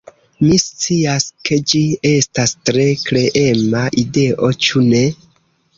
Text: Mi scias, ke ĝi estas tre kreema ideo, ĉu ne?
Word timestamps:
Mi 0.43 0.55
scias, 0.61 1.27
ke 1.49 1.59
ĝi 1.73 1.83
estas 2.13 2.57
tre 2.71 2.87
kreema 3.05 3.87
ideo, 4.07 4.55
ĉu 4.67 4.89
ne? 4.93 5.07